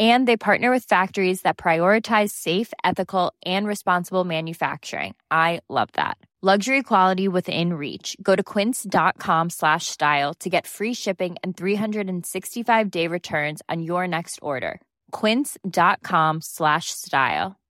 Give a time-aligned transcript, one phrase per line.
[0.00, 5.14] And they partner with factories that prioritize safe, ethical, and responsible manufacturing.
[5.30, 6.16] I love that.
[6.42, 8.16] Luxury quality within reach.
[8.22, 14.08] Go to quince.com slash style to get free shipping and 365 day returns on your
[14.08, 14.80] next order.
[15.12, 17.60] Quince.com slash style.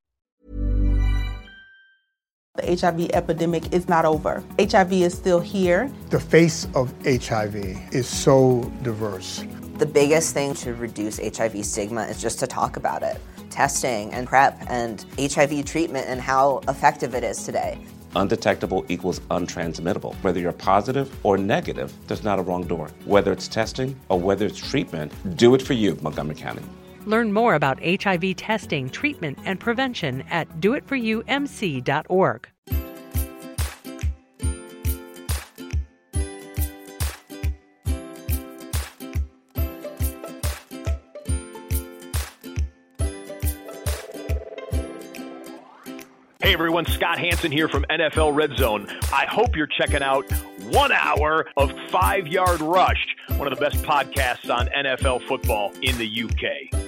[2.55, 4.45] The HIV epidemic is not over.
[4.61, 5.91] HIV is still here.
[6.11, 7.57] The face of HIV
[7.93, 9.45] is so diverse.
[9.81, 13.19] The biggest thing to reduce HIV stigma is just to talk about it.
[13.49, 17.79] Testing and PrEP and HIV treatment and how effective it is today.
[18.15, 20.15] Undetectable equals untransmittable.
[20.17, 22.91] Whether you're positive or negative, there's not a wrong door.
[23.07, 26.63] Whether it's testing or whether it's treatment, do it for you, Montgomery County.
[27.07, 32.49] Learn more about HIV testing, treatment, and prevention at doitforyoumc.org.
[46.43, 48.87] Hey everyone, Scott Hanson here from NFL Red Zone.
[49.13, 50.25] I hope you're checking out
[50.71, 55.99] one hour of Five Yard Rush, one of the best podcasts on NFL football in
[55.99, 56.81] the UK.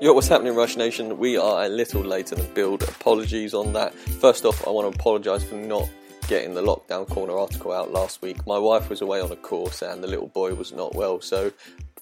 [0.00, 1.18] Yo, what's happening, Rush Nation?
[1.18, 2.84] We are a little later than build.
[2.84, 3.94] Apologies on that.
[3.94, 5.90] First off, I want to apologise for not
[6.26, 8.46] getting the lockdown corner article out last week.
[8.46, 11.52] My wife was away on a course and the little boy was not well, so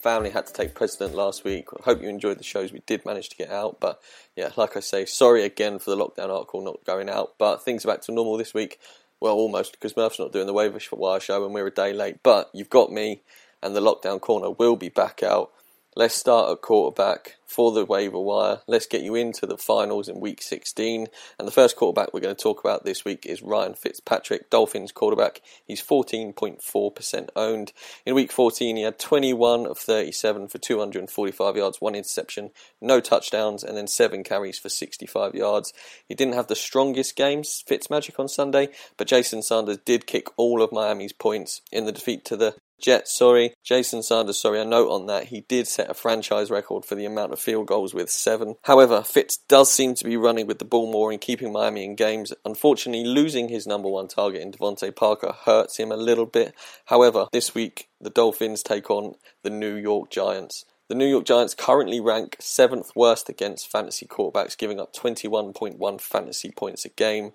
[0.04, 1.66] family had to take precedent last week.
[1.70, 4.02] Hope you enjoyed the shows we did manage to get out, but
[4.36, 7.36] yeah, like I say, sorry again for the lockdown article not going out.
[7.38, 8.78] But things are back to normal this week.
[9.18, 12.22] Well, almost because Murph's not doing the waiver wire show and we're a day late.
[12.22, 13.22] But you've got me,
[13.62, 15.50] and the lockdown corner will be back out
[15.96, 18.62] Let's start at quarterback for the waiver wire.
[18.66, 21.06] Let's get you into the finals in week 16.
[21.38, 24.90] And the first quarterback we're going to talk about this week is Ryan Fitzpatrick, Dolphins
[24.90, 25.40] quarterback.
[25.64, 27.72] He's 14.4% owned.
[28.04, 32.50] In week 14, he had 21 of 37 for 245 yards, one interception,
[32.80, 35.72] no touchdowns, and then seven carries for 65 yards.
[36.08, 40.60] He didn't have the strongest games, Fitzmagic on Sunday, but Jason Sanders did kick all
[40.60, 43.54] of Miami's points in the defeat to the Jets, sorry.
[43.62, 45.24] Jason Sanders, sorry, a note on that.
[45.24, 48.56] He did set a franchise record for the amount of field goals with seven.
[48.62, 51.96] However, Fitz does seem to be running with the ball more and keeping Miami in
[51.96, 52.32] games.
[52.44, 56.54] Unfortunately, losing his number one target in DeVante Parker hurts him a little bit.
[56.86, 60.64] However, this week, the Dolphins take on the New York Giants.
[60.88, 66.50] The New York Giants currently rank seventh worst against fantasy quarterbacks, giving up 21.1 fantasy
[66.50, 67.32] points a game.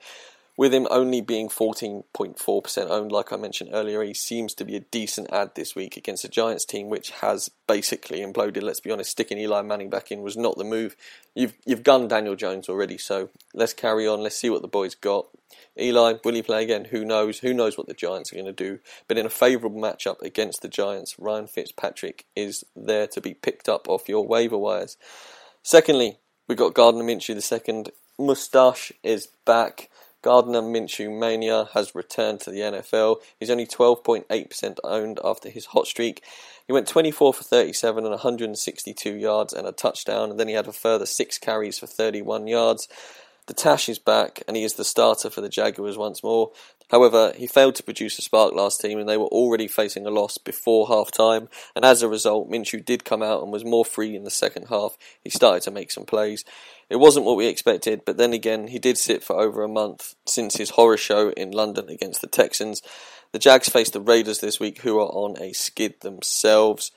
[0.59, 4.81] With him only being 14.4% owned, like I mentioned earlier, he seems to be a
[4.81, 8.61] decent ad this week against a Giants team which has basically imploded.
[8.61, 10.97] Let's be honest, sticking Eli Manning back in was not the move.
[11.33, 14.19] You've you've gunned Daniel Jones already, so let's carry on.
[14.19, 15.27] Let's see what the boys got.
[15.79, 16.83] Eli, will he play again?
[16.91, 17.39] Who knows?
[17.39, 18.79] Who knows what the Giants are going to do?
[19.07, 23.69] But in a favourable matchup against the Giants, Ryan Fitzpatrick is there to be picked
[23.69, 24.97] up off your waiver wires.
[25.63, 26.17] Secondly,
[26.49, 27.91] we got Gardner Minshew the second.
[28.17, 29.89] Mustache is back.
[30.21, 33.17] Gardner Minshew Mania has returned to the NFL.
[33.39, 36.23] He's only 12.8% owned after his hot streak.
[36.67, 40.67] He went 24 for 37 and 162 yards and a touchdown, and then he had
[40.67, 42.87] a further six carries for 31 yards.
[43.49, 46.51] The Tash is back and he is the starter for the Jaguars once more.
[46.91, 50.11] However, he failed to produce a spark last team and they were already facing a
[50.11, 51.49] loss before half time.
[51.75, 54.67] And as a result, Minshew did come out and was more free in the second
[54.67, 54.99] half.
[55.23, 56.45] He started to make some plays.
[56.91, 60.13] It wasn't what we expected, but then again, he did sit for over a month
[60.27, 62.83] since his horror show in London against the Texans.
[63.31, 66.91] The Jags face the Raiders this week, who are on a skid themselves.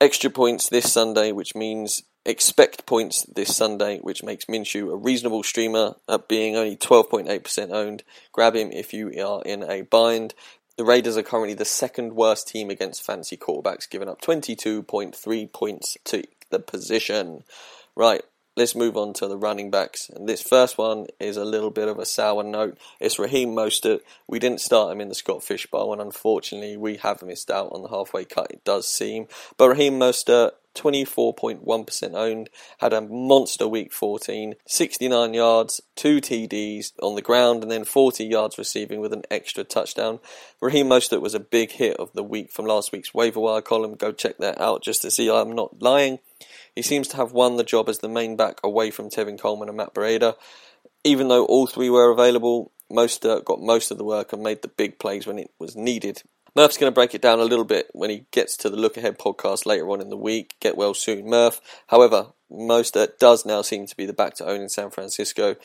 [0.00, 5.42] Extra points this Sunday, which means expect points this Sunday, which makes Minshew a reasonable
[5.42, 8.04] streamer at being only 12.8% owned.
[8.32, 10.34] Grab him if you are in a bind.
[10.76, 15.96] The Raiders are currently the second worst team against fancy quarterbacks, giving up 22.3 points
[16.04, 17.44] to the position.
[17.96, 18.22] Right,
[18.58, 20.10] let's move on to the running backs.
[20.10, 22.76] And this first one is a little bit of a sour note.
[22.98, 24.00] It's Raheem Mostert.
[24.26, 27.70] We didn't start him in the Scott Fish Bowl, and unfortunately, we have missed out
[27.70, 29.28] on the halfway cut, it does seem.
[29.56, 37.14] But Raheem Mostert 24.1% owned, had a monster week 14, 69 yards, 2 TDs on
[37.14, 40.18] the ground, and then 40 yards receiving with an extra touchdown.
[40.60, 43.94] Raheem Mostert was a big hit of the week from last week's waiver wire column.
[43.94, 46.18] Go check that out just to see I'm not lying.
[46.78, 49.66] He seems to have won the job as the main back away from Tevin Coleman
[49.66, 50.36] and Matt Breida.
[51.02, 54.62] Even though all three were available, Mostert uh, got most of the work and made
[54.62, 56.22] the big plays when it was needed.
[56.54, 58.96] Murph's going to break it down a little bit when he gets to the Look
[58.96, 60.54] Ahead podcast later on in the week.
[60.60, 61.60] Get well soon, Murph.
[61.88, 65.56] However, Mostert uh, does now seem to be the back to own in San Francisco.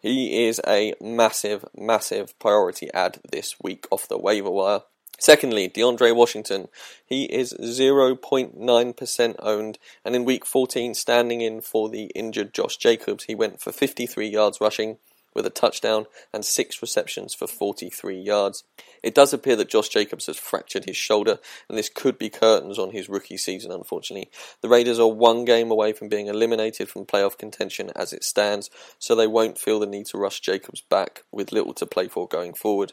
[0.00, 4.80] He is a massive, massive priority ad this week off the waiver wire.
[5.22, 6.66] Secondly, DeAndre Washington.
[7.06, 13.22] He is 0.9% owned, and in week 14, standing in for the injured Josh Jacobs,
[13.22, 14.98] he went for 53 yards rushing
[15.32, 18.64] with a touchdown and six receptions for 43 yards.
[19.00, 22.76] It does appear that Josh Jacobs has fractured his shoulder, and this could be curtains
[22.76, 24.28] on his rookie season, unfortunately.
[24.60, 28.70] The Raiders are one game away from being eliminated from playoff contention as it stands,
[28.98, 32.26] so they won't feel the need to rush Jacobs back with little to play for
[32.26, 32.92] going forward.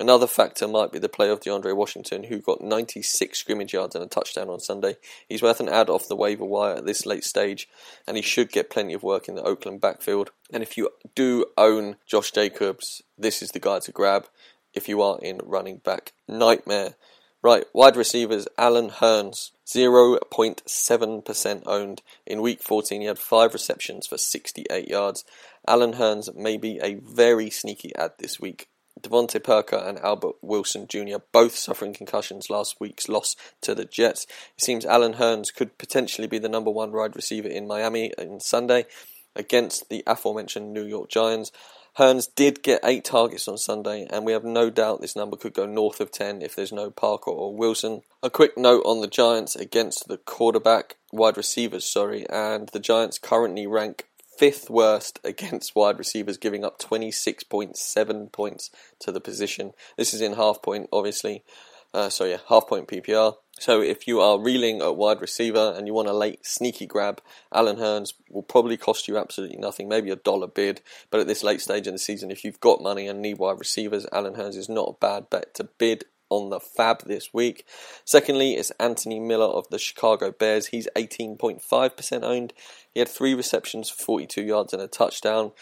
[0.00, 4.04] Another factor might be the play of DeAndre Washington, who got 96 scrimmage yards and
[4.04, 4.96] a touchdown on Sunday.
[5.28, 7.68] He's worth an ad off the waiver wire at this late stage,
[8.06, 10.30] and he should get plenty of work in the Oakland backfield.
[10.52, 14.28] And if you do own Josh Jacobs, this is the guy to grab
[14.72, 16.94] if you are in running back nightmare.
[17.42, 22.02] Right, wide receivers, Allen Hurns, 0.7% owned.
[22.24, 25.24] In week 14, he had 5 receptions for 68 yards.
[25.66, 28.68] Allen Hurns may be a very sneaky ad this week.
[29.02, 31.18] DeVante Parker and Albert Wilson Jr.
[31.32, 34.26] both suffering concussions last week's loss to the Jets.
[34.56, 38.40] It seems Allen Hurns could potentially be the number one wide receiver in Miami on
[38.40, 38.86] Sunday
[39.34, 41.52] against the aforementioned New York Giants.
[41.98, 45.52] Hurns did get eight targets on Sunday, and we have no doubt this number could
[45.52, 48.02] go north of 10 if there's no Parker or Wilson.
[48.22, 53.18] A quick note on the Giants against the quarterback, wide receivers, sorry, and the Giants
[53.18, 54.04] currently rank
[54.38, 58.70] fifth worst against wide receivers, giving up 26.7 points
[59.00, 59.72] to the position.
[59.96, 61.44] This is in half point, obviously.
[61.92, 63.34] Uh, so yeah, half point PPR.
[63.58, 67.20] So if you are reeling at wide receiver and you want a late sneaky grab,
[67.52, 70.80] Allen Hurns will probably cost you absolutely nothing, maybe a dollar bid.
[71.10, 73.58] But at this late stage in the season, if you've got money and need wide
[73.58, 77.64] receivers, Allen Hurns is not a bad bet to bid on the FAAB this week.
[78.04, 80.66] Secondly, it's Anthony Miller of the Chicago Bears.
[80.66, 82.52] He's 18.5% owned.
[82.92, 85.52] He had three receptions for 42 yards and a touchdown.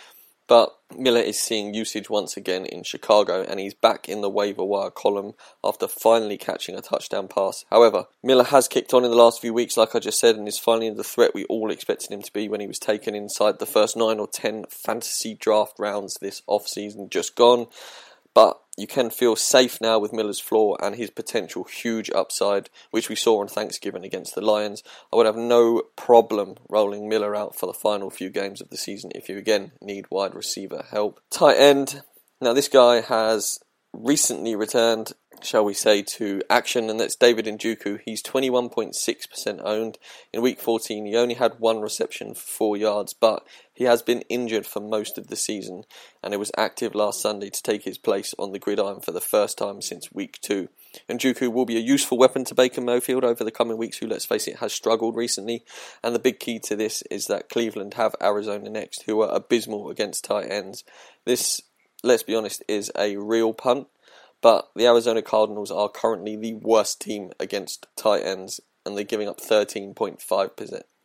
[0.48, 4.64] But Miller is seeing usage once again in Chicago and he's back in the waiver
[4.64, 5.32] wire column
[5.64, 7.64] after finally catching a touchdown pass.
[7.70, 10.46] However, Miller has kicked on in the last few weeks, like I just said, and
[10.46, 13.58] is finally the threat we all expected him to be when he was taken inside
[13.58, 17.66] the first nine or ten fantasy draft rounds this off-season just gone.
[18.32, 23.08] But you can feel safe now with Miller's floor and his potential huge upside, which
[23.08, 24.82] we saw on Thanksgiving against the Lions.
[25.12, 28.77] I would have no problem rolling Miller out for the final few games of the
[28.77, 31.20] season if you again need wide receiver help.
[31.31, 32.03] Tight end.
[32.41, 33.58] Now, this guy has
[33.94, 38.00] recently returned shall we say, to action, and that's David Njoku.
[38.05, 39.98] He's 21.6% owned.
[40.32, 44.22] In week 14, he only had one reception for four yards, but he has been
[44.22, 45.84] injured for most of the season,
[46.22, 49.20] and it was active last Sunday to take his place on the gridiron for the
[49.20, 50.68] first time since week two.
[51.08, 54.24] Njoku will be a useful weapon to Baker Mayfield over the coming weeks, who, let's
[54.24, 55.62] face it, has struggled recently.
[56.02, 59.90] And the big key to this is that Cleveland have Arizona next, who are abysmal
[59.90, 60.82] against tight ends.
[61.24, 61.60] This,
[62.02, 63.88] let's be honest, is a real punt
[64.40, 69.28] but the Arizona Cardinals are currently the worst team against tight ends, and they're giving
[69.28, 70.56] up 13.5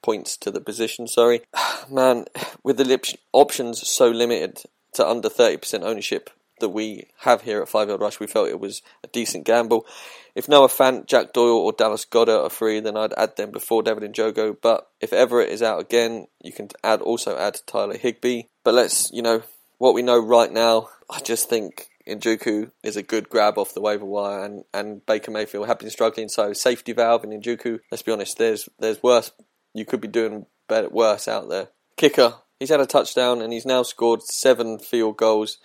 [0.01, 1.07] points to the position.
[1.07, 1.41] Sorry,
[1.89, 2.25] man,
[2.63, 6.29] with the options so limited to under 30% ownership
[6.59, 9.85] that we have here at Five Yard Rush, we felt it was a decent gamble.
[10.33, 13.83] If Noah Fant, Jack Doyle, or Dallas Goedert are free, then I'd add them before
[13.83, 14.55] David Njoku.
[14.61, 18.43] But if Everett is out again, you can add also add Tyler Higbee.
[18.63, 19.43] But let's, you know,
[19.77, 23.81] what we know right now, I just think Njoku is a good grab off the
[23.81, 26.29] waiver wire, and, and Baker Mayfield have been struggling.
[26.29, 27.79] So safety valve and Njoku.
[27.91, 29.31] Let's be honest, there's there's worse.
[29.73, 31.69] You could be doing better, worse out there.
[31.97, 35.57] Kicker, he's had a touchdown and he's now scored seven field goals.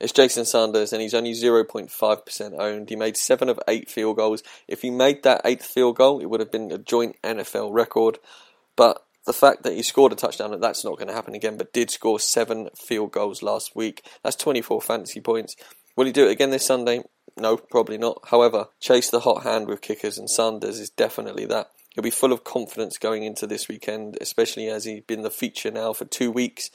[0.00, 2.88] It's Jason Sanders, and he's only 0.5% owned.
[2.88, 4.42] He made seven of eight field goals.
[4.66, 8.18] If he made that eighth field goal, it would have been a joint NFL record.
[8.76, 11.74] But the fact that he scored a touchdown, that's not going to happen again, but
[11.74, 14.02] did score seven field goals last week.
[14.22, 15.54] That's 24 fantasy points.
[15.96, 17.02] Will he do it again this Sunday?
[17.36, 18.22] No, probably not.
[18.28, 21.70] However, chase the hot hand with kickers, and Sanders is definitely that.
[21.90, 25.70] He'll be full of confidence going into this weekend, especially as he's been the feature
[25.70, 26.70] now for two weeks.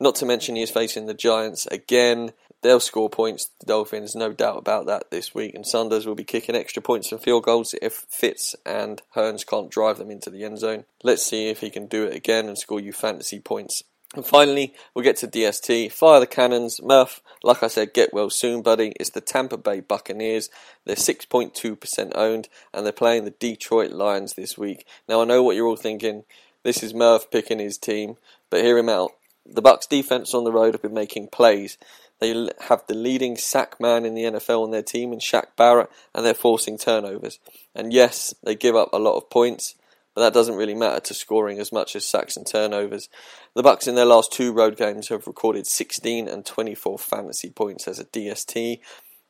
[0.00, 2.32] Not to mention he is facing the Giants again.
[2.62, 5.54] They'll score points, the Dolphins, no doubt about that this week.
[5.54, 9.70] And Sanders will be kicking extra points and field goals if Fitz and Hurns can't
[9.70, 10.84] drive them into the end zone.
[11.02, 13.84] Let's see if he can do it again and score you fantasy points.
[14.14, 15.90] And finally, we'll get to DST.
[15.90, 16.80] Fire the cannons.
[16.82, 18.92] Murph, like I said, get well soon, buddy.
[19.00, 20.50] It's the Tampa Bay Buccaneers.
[20.84, 24.86] They're 6.2% owned, and they're playing the Detroit Lions this week.
[25.08, 26.24] Now, I know what you're all thinking.
[26.62, 28.16] This is Murph picking his team,
[28.50, 29.12] but hear him out.
[29.44, 31.76] The Bucks defense on the road have been making plays.
[32.20, 35.90] They have the leading sack man in the NFL on their team in Shaq Barrett,
[36.14, 37.38] and they're forcing turnovers.
[37.74, 39.74] And yes, they give up a lot of points,
[40.14, 43.08] but that doesn't really matter to scoring as much as sacks and turnovers.
[43.54, 47.88] The Bucks in their last two road games have recorded 16 and 24 fantasy points
[47.88, 48.80] as a DST,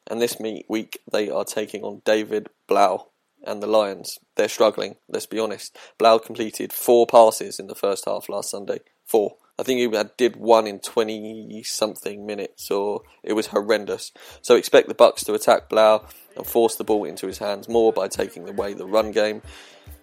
[0.07, 0.37] and this
[0.69, 3.09] week they are taking on David Blough
[3.47, 4.19] and the Lions.
[4.37, 5.77] They're struggling, let's be honest.
[5.99, 8.81] Blough completed four passes in the first half last Sunday.
[9.05, 9.37] Four.
[9.57, 14.11] I think he did one in 20 something minutes, or it was horrendous.
[14.43, 17.93] So expect the Bucks to attack Blough and force the ball into his hands more
[17.93, 19.43] by taking away the run game.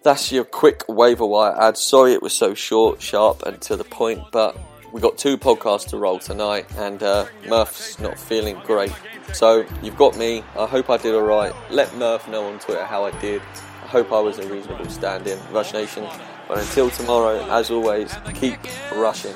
[0.04, 1.78] That's your quick waiver wire ad.
[1.78, 4.58] Sorry it was so short, sharp, and to the point, but
[4.92, 8.92] we got two podcasts to roll tonight, and uh, Murph's not feeling great.
[9.34, 10.44] So you've got me.
[10.58, 11.54] I hope I did alright.
[11.70, 13.44] Let Murph know on Twitter how I did.
[13.84, 15.40] I hope I was a reasonable stand in.
[15.52, 16.08] Rush Nation.
[16.48, 18.58] But until tomorrow, as always, keep
[18.96, 19.36] rushing.